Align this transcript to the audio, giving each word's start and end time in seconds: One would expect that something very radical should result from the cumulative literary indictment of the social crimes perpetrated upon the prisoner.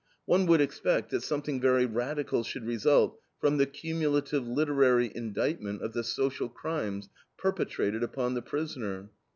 One 0.25 0.47
would 0.47 0.61
expect 0.61 1.11
that 1.11 1.21
something 1.21 1.61
very 1.61 1.85
radical 1.85 2.41
should 2.41 2.65
result 2.65 3.19
from 3.39 3.57
the 3.57 3.67
cumulative 3.67 4.47
literary 4.47 5.11
indictment 5.15 5.83
of 5.83 5.93
the 5.93 6.03
social 6.03 6.49
crimes 6.49 7.07
perpetrated 7.37 8.01
upon 8.01 8.33
the 8.33 8.41
prisoner. 8.41 9.11